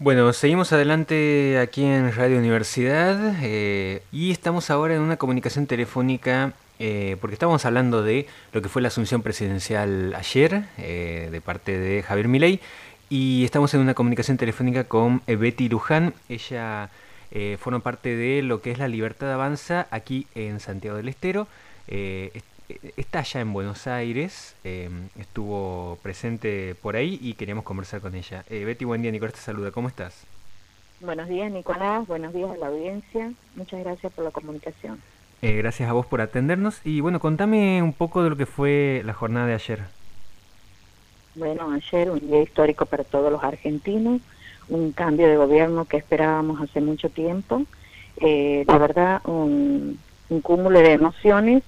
[0.00, 6.52] Bueno, seguimos adelante aquí en Radio Universidad eh, y estamos ahora en una comunicación telefónica
[6.80, 11.78] eh, porque estamos hablando de lo que fue la asunción presidencial ayer eh, de parte
[11.78, 12.58] de Javier Milei
[13.08, 16.12] y estamos en una comunicación telefónica con Betty Luján.
[16.28, 16.90] Ella
[17.60, 21.46] forma parte de lo que es la Libertad Avanza aquí en Santiago del Estero
[22.96, 28.44] está allá en Buenos Aires, em, estuvo presente por ahí y queríamos conversar con ella.
[28.48, 30.26] Eh, Betty, buen día, Nicolás te saluda, ¿cómo estás?
[31.00, 35.00] Buenos días, Nicolás, buenos días a la audiencia, muchas gracias por la comunicación.
[35.42, 39.02] Eh, gracias a vos por atendernos y bueno, contame un poco de lo que fue
[39.04, 39.80] la jornada de ayer.
[41.34, 44.22] Bueno, ayer un día histórico para todos los argentinos,
[44.68, 47.64] un cambio de gobierno que esperábamos hace mucho tiempo,
[48.16, 49.98] eh, la verdad un,
[50.30, 51.62] un cúmulo de emociones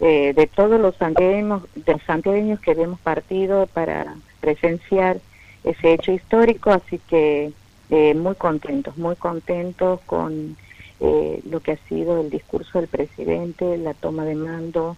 [0.00, 5.18] eh, de todos los santiagueños, de los santiagueños que hemos partido para presenciar
[5.64, 7.50] ese hecho histórico, así que
[7.90, 10.56] eh, muy contentos, muy contentos con
[11.00, 14.96] eh, lo que ha sido el discurso del presidente, la toma de mando,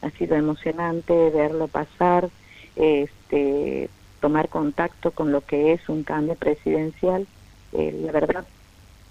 [0.00, 2.28] ha sido emocionante verlo pasar,
[2.74, 3.88] este,
[4.20, 7.26] tomar contacto con lo que es un cambio presidencial.
[7.72, 8.44] la verdad,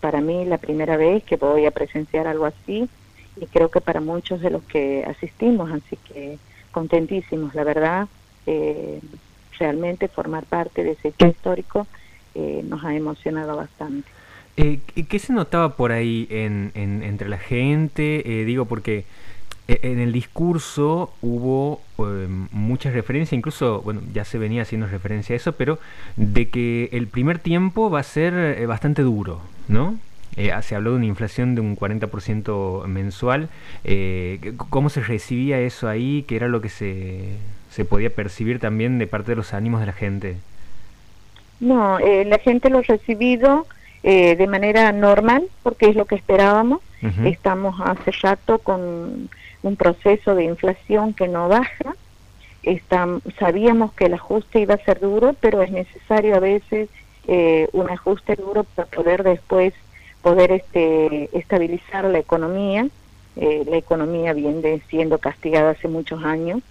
[0.01, 2.89] para mí la primera vez que voy a presenciar algo así,
[3.37, 6.37] y creo que para muchos de los que asistimos, así que
[6.71, 8.07] contentísimos, la verdad,
[8.45, 8.99] eh,
[9.59, 11.85] realmente formar parte de ese histórico
[12.33, 14.09] eh, nos ha emocionado bastante.
[14.57, 18.23] Eh, ¿Qué se notaba por ahí en, entre la gente?
[18.45, 19.05] digo, porque
[19.67, 21.81] en el discurso hubo
[22.51, 25.79] muchas referencias, incluso, bueno, ya se venía haciendo referencia a eso, pero
[26.17, 29.97] de que el primer tiempo va a ser bastante duro, ¿no?
[30.37, 33.49] Eh, se habló de una inflación de un 40% mensual.
[33.83, 36.23] Eh, ¿Cómo se recibía eso ahí?
[36.27, 37.35] ¿Qué era lo que se,
[37.69, 40.37] se podía percibir también de parte de los ánimos de la gente?
[41.59, 43.67] No, eh, la gente lo ha recibido
[44.03, 46.81] de manera normal, porque es lo que esperábamos.
[47.23, 49.29] Estamos hace rato con
[49.61, 51.95] un proceso de inflación que no baja.
[53.37, 56.89] sabíamos que el ajuste iba a ser duro, pero es necesario a veces
[57.27, 59.75] un ajuste duro para poder después
[60.21, 62.87] poder este, estabilizar la economía.
[63.35, 66.61] Eh, la economía viene siendo castigada hace muchos años,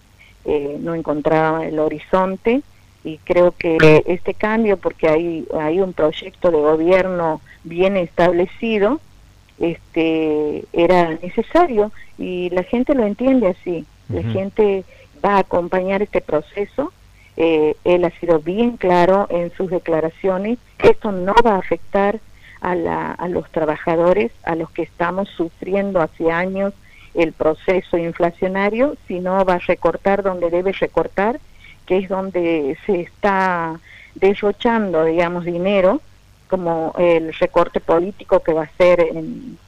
[0.45, 2.63] eh, no encontraba el horizonte
[3.03, 9.01] y creo que este cambio, porque hay, hay un proyecto de gobierno bien establecido,
[9.59, 13.87] este, era necesario y la gente lo entiende así.
[14.09, 14.85] La gente
[15.25, 16.93] va a acompañar este proceso.
[17.37, 20.59] Eh, él ha sido bien claro en sus declaraciones.
[20.79, 22.19] Esto no va a afectar
[22.61, 26.75] a, la, a los trabajadores, a los que estamos sufriendo hace años
[27.15, 31.41] el proceso inflacionario, sino va a recortar donde debe recortar,
[31.87, 33.81] que es donde se está
[34.15, 36.01] derrochando, digamos, dinero,
[36.49, 39.59] como el recorte político que va a ser en,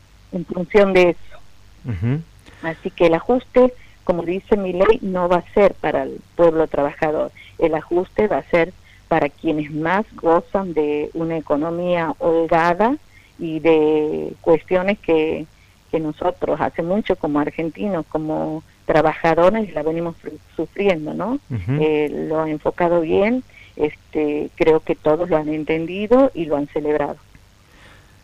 [0.53, 2.23] función de eso.
[2.63, 6.67] Así que el ajuste, como dice mi ley, no va a ser para el pueblo
[6.69, 8.73] trabajador, el ajuste va a ser
[9.13, 12.97] para quienes más gozan de una economía holgada
[13.39, 15.45] y de cuestiones que,
[15.91, 20.17] que nosotros hace mucho como argentinos, como trabajadores, la venimos
[20.57, 21.39] sufriendo, ¿no?
[21.79, 23.45] Eh, lo han enfocado bien,
[23.77, 27.17] este, creo que todos lo han entendido y lo han celebrado.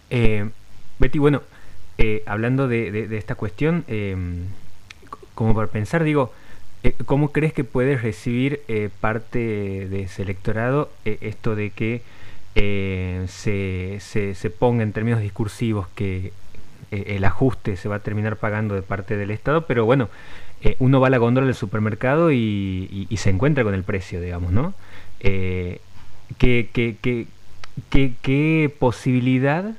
[0.08, 0.48] Eh,
[0.98, 1.42] Betty, bueno,
[1.98, 3.84] eh, hablando de, de, esta cuestión,
[5.34, 6.47] como para pensar, digo, eh,
[7.06, 9.38] ¿Cómo crees que puede recibir eh, parte
[9.88, 12.02] de ese electorado eh, esto de que
[12.54, 16.32] se, se, ponga en términos discursivos que
[16.90, 20.08] el ajuste se va a terminar pagando de parte del Estado, pero bueno,
[20.80, 24.74] uno va a la góndola del supermercado y, se encuentra con el precio, digamos, ¿no?
[25.20, 25.80] ¿qué,
[26.72, 29.76] qué, qué, qué posibilidad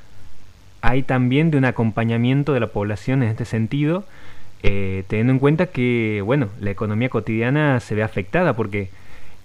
[0.81, 4.06] hay también de un acompañamiento de la población en este sentido?
[4.62, 8.90] Eh, teniendo en cuenta que, bueno, la economía cotidiana se ve afectada porque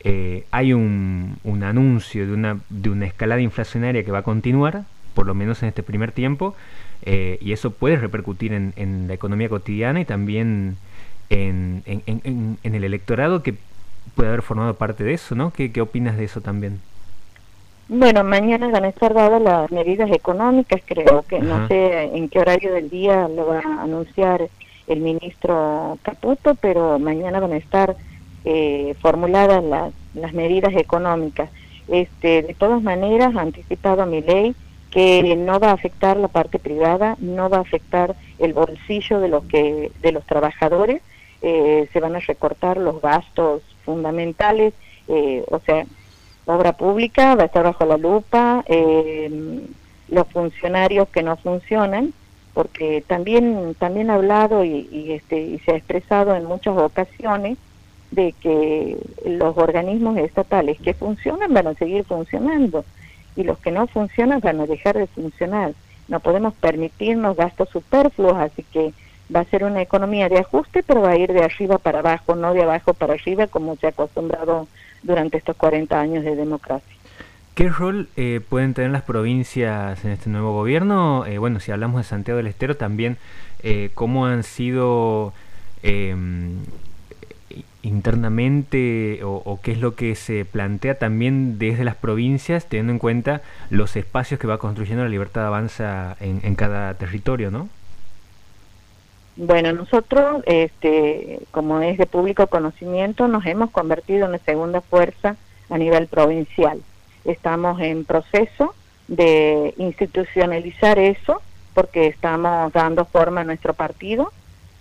[0.00, 4.82] eh, hay un, un, anuncio de una, de una escalada inflacionaria que va a continuar,
[5.14, 6.56] por lo menos en este primer tiempo,
[7.02, 10.76] eh, y eso puede repercutir en, en, la economía cotidiana y también
[11.30, 13.54] en, en, en, el electorado que
[14.16, 15.52] puede haber formado parte de eso, ¿no?
[15.52, 16.80] ¿Qué, qué opinas de eso también?
[17.88, 22.40] Bueno, mañana van a estar dadas las medidas económicas, creo que no sé en qué
[22.40, 24.48] horario del día lo va a anunciar
[24.86, 27.96] el ministro Caputo, pero mañana van a estar
[28.44, 31.50] eh, formuladas las, las medidas económicas.
[31.88, 34.54] Este, de todas maneras, ha anticipado mi ley
[34.90, 39.28] que no va a afectar la parte privada, no va a afectar el bolsillo de
[39.28, 41.02] los que de los trabajadores,
[41.42, 44.72] eh, se van a recortar los gastos fundamentales,
[45.08, 45.84] eh, o sea,
[46.46, 48.64] obra pública va a estar bajo la lupa,
[50.08, 52.12] los funcionarios que no funcionan,
[52.54, 57.58] porque también también ha hablado y, este, y se ha expresado en muchas ocasiones
[58.12, 58.96] de que
[59.26, 62.84] los organismos estatales que funcionan van a seguir funcionando
[63.34, 65.72] y los que no funcionan van a dejar de funcionar.
[66.06, 68.92] No podemos permitirnos gastos superfluos, así que
[69.34, 72.36] va a ser una economía de ajuste, pero va a ir de arriba para abajo,
[72.36, 74.68] no de abajo para arriba, como se ha acostumbrado
[75.02, 76.93] durante estos 40 años de democracia.
[77.54, 81.24] ¿Qué rol eh, pueden tener las provincias en este nuevo gobierno?
[81.24, 83.16] Eh, bueno, si hablamos de Santiago del Estero, también
[83.62, 85.32] eh, cómo han sido
[85.84, 86.64] em,
[87.82, 93.40] internamente o, qué es lo que se plantea también desde las provincias, teniendo en cuenta
[93.70, 97.68] los espacios que va construyendo la libertad avanza en, en cada territorio, ¿no?
[99.36, 105.36] Bueno, nosotros, este, como es de público conocimiento, nos hemos convertido en la segunda fuerza
[105.70, 106.80] a nivel provincial.
[107.24, 108.74] Estamos en proceso
[109.08, 111.40] de institucionalizar eso
[111.74, 114.32] porque estamos dando forma a nuestro partido.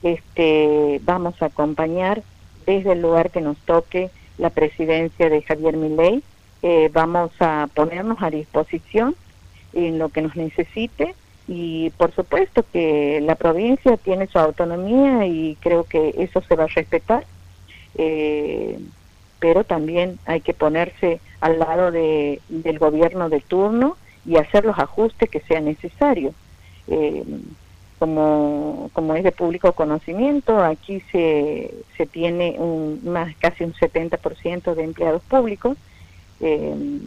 [0.03, 2.23] Este, vamos a acompañar
[2.65, 6.23] desde el lugar que nos toque la presidencia de Javier Milei.
[6.61, 9.15] Eh, vamos a ponernos a disposición
[9.73, 11.15] en lo que nos necesite
[11.47, 16.65] y por supuesto que la provincia tiene su autonomía y creo que eso se va
[16.65, 17.25] a respetar,
[17.95, 18.79] eh,
[19.43, 24.79] pero también hay que ponerse al lado de, del gobierno de turno y hacer los
[24.79, 26.33] ajustes que sean necesarios.
[26.87, 27.25] Eh,
[27.99, 34.75] como, como es de público conocimiento, aquí se, se tiene un, más casi un 70%
[34.75, 35.77] de empleados públicos.
[36.39, 37.01] Eh,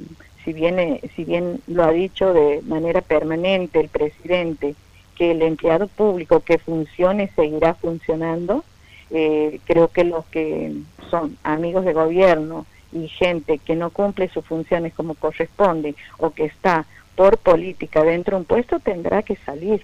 [0.44, 4.74] si bien, si bien lo ha dicho de manera permanente el presidente,
[5.16, 8.62] que el empleado público que funcione seguirá funcionando,
[9.10, 10.72] eh, creo que los que
[11.10, 16.44] son amigos de gobierno y gente que no cumple sus funciones como corresponde o que
[16.44, 19.82] está por política dentro de un puesto tendrá que salir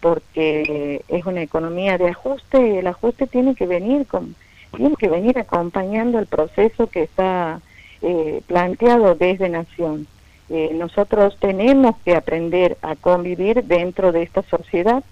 [0.00, 4.34] porque es una economía de ajuste y el ajuste tiene que venir con
[4.74, 7.60] tiene que venir acompañando el proceso que está
[8.02, 10.06] eh, planteado desde Nación.
[10.50, 15.02] Eh, nosotros tenemos que aprender a convivir dentro de esta sociedad,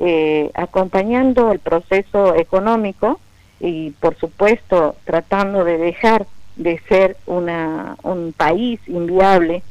[0.00, 3.20] eh, acompañando el proceso económico
[3.60, 6.26] y, por supuesto, tratando de dejar
[6.56, 9.62] de ser una, un país inviable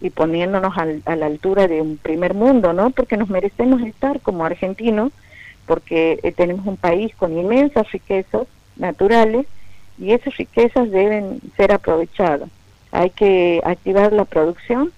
[0.00, 2.90] y poniéndonos a la altura de un primer mundo, ¿no?
[2.90, 5.12] Porque nos merecemos estar como argentinos,
[5.66, 9.46] porque tenemos un país con inmensas riquezas naturales
[9.98, 12.48] y esas riquezas deben ser aprovechadas.
[12.90, 14.92] Hay que activar la producción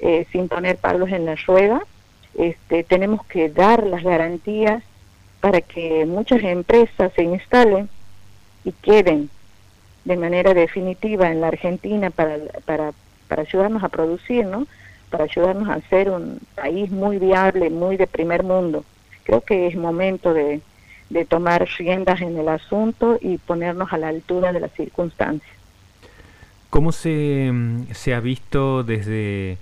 [0.00, 1.80] eh, sin poner palos en la rueda.
[2.38, 4.84] Este, tenemos que dar las garantías
[5.40, 7.88] para que muchas empresas se instalen
[8.64, 9.28] y queden
[10.04, 12.92] de manera definitiva en la Argentina para, para,
[13.26, 14.68] para ayudarnos a producir, ¿no?
[15.10, 18.84] Para ayudarnos a ser un país muy viable, muy de primer mundo.
[19.24, 20.60] Creo que es momento de,
[21.10, 25.56] de tomar riendas en el asunto y ponernos a la altura de las circunstancias.
[26.70, 27.50] ¿Cómo se,
[27.92, 29.58] se ha visto desde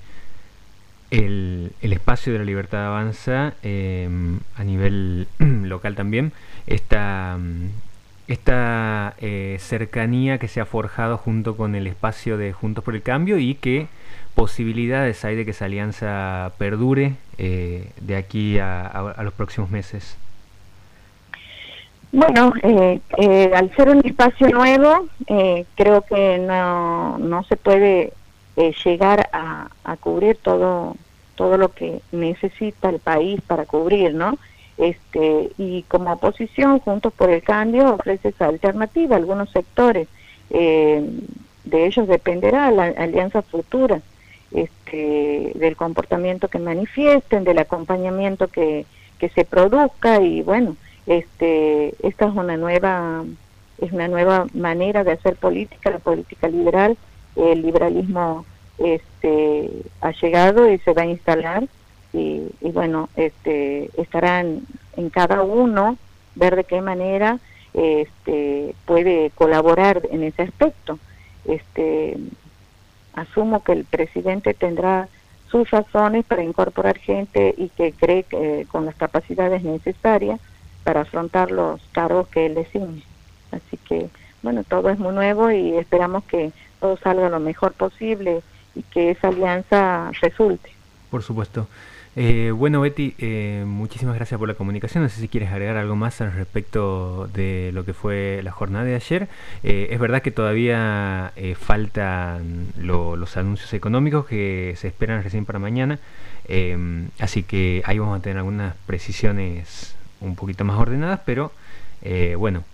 [1.10, 6.32] el, el, espacio de la libertad avanza em, a nivel local también
[6.66, 7.38] esta,
[8.28, 13.02] esta eh, cercanía que se ha forjado junto con el espacio de Juntos por el
[13.02, 13.88] Cambio y qué
[14.34, 20.18] posibilidades hay de que esa alianza perdure eh, de aquí a los próximos meses?
[22.16, 28.12] Bueno, eh, eh, al ser un espacio nuevo, eh, creo que no, no se puede
[28.56, 29.68] llegar a,
[30.00, 30.96] cubrir todo
[31.36, 34.38] todo lo que necesita el país para cubrir, ¿no?
[34.78, 40.08] Este y como oposición, Juntos por el Cambio ofrece esa alternativa a algunos sectores.
[40.48, 44.00] de ellos dependerá la alianza futura,
[44.52, 48.86] este, del comportamiento que manifiesten, del acompañamiento que,
[49.18, 53.24] que se produzca y bueno, este, esta es una nueva
[53.78, 56.96] es una nueva manera de hacer política, la política liberal,
[57.36, 58.44] el liberalismo
[58.78, 61.64] este, ha llegado y se va a instalar
[62.12, 64.62] y, bueno, este, estarán
[64.96, 65.98] en cada uno
[66.34, 67.38] ver de qué manera
[67.74, 70.98] este, puede colaborar en ese aspecto.
[71.44, 72.16] Este,
[73.14, 75.08] asumo que el presidente tendrá
[75.50, 80.40] sus razones para incorporar gente y que cree que con las capacidades necesarias
[80.84, 83.02] para afrontar los cargos que él designe.
[83.52, 84.08] Así que,
[84.42, 88.42] bueno, todo es muy nuevo y esperamos que todo salga lo mejor posible
[88.74, 90.70] y que esa alianza resulte.
[91.10, 91.68] Por supuesto.
[92.18, 95.02] Eh, bueno, Betty, eh, muchísimas gracias por la comunicación.
[95.02, 98.86] No sé si quieres agregar algo más al respecto de lo que fue la jornada
[98.86, 99.28] de ayer.
[99.62, 105.98] Eh, es verdad que todavía faltan los anuncios económicos que se esperan recién para mañana,
[107.18, 111.52] así que ahí vamos a tener algunas precisiones un poquito más ordenadas, pero
[112.38, 112.64] bueno,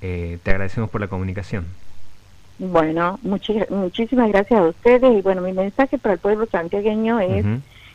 [0.00, 1.66] te agradecemos por la comunicación.
[2.62, 7.46] Bueno, muchísimas gracias a ustedes y bueno, mi mensaje para el pueblo santiagueño es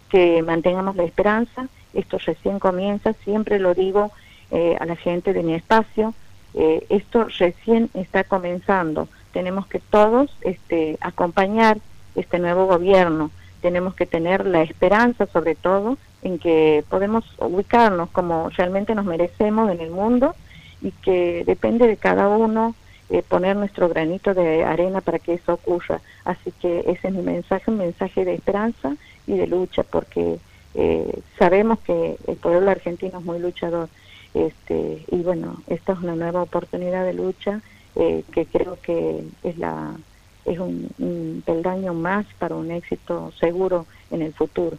[0.10, 4.12] que mantengamos la esperanza, esto recién comienza, siempre lo digo
[4.50, 6.16] eh, a la gente de mi espacio,
[6.56, 11.78] eh, esto recién está comenzando, tenemos que todos este, acompañar
[12.16, 13.30] este nuevo gobierno,
[13.62, 19.72] tenemos que tener la esperanza sobre todo en que podemos ubicarnos como realmente nos merecemos
[19.72, 20.34] en el mundo
[20.82, 22.74] y que depende de cada uno
[23.10, 26.02] eh, poner nuestro granito de arena para que eso ocurra.
[26.24, 28.96] Así que ese es mi mensaje, un mensaje de esperanza
[29.28, 30.40] y de lucha, porque
[30.74, 33.90] eh, sabemos que el pueblo argentino es muy luchador.
[34.34, 37.62] Este, y bueno, esta es una nueva oportunidad de lucha
[37.96, 39.96] eh, que creo que es la
[40.44, 44.78] es un, peldaño más para un éxito seguro en el futuro.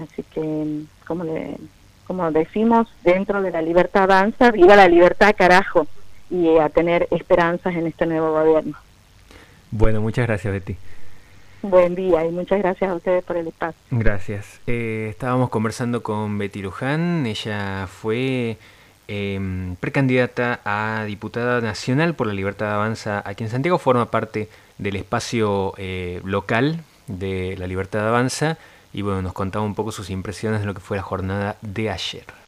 [0.00, 1.56] Así que, como le,
[2.06, 5.86] como decimos, dentro de la libertad avanza, viva la libertad, carajo
[6.32, 8.74] y a tener esperanzas en este nuevo gobierno.
[9.70, 10.76] Bueno, muchas gracias Betty.
[11.60, 13.78] Buen día y muchas gracias a ustedes por el espacio.
[13.90, 14.60] Gracias.
[14.66, 18.56] Eh, estábamos conversando con Betty Luján, ella fue
[19.06, 24.48] em, precandidata a diputada nacional por la Libertad Avanza aquí en Santiago, forma parte
[24.78, 28.58] del espacio eh, local de la Libertad Avanza
[28.92, 31.90] y bueno, nos contaba un poco sus impresiones de lo que fue la jornada de
[31.90, 32.41] ayer.